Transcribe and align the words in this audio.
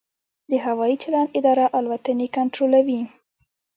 د 0.49 0.51
هوايي 0.65 0.95
چلند 1.03 1.29
اداره 1.39 1.65
الوتنې 1.77 2.27
کنټرولوي 2.37 3.01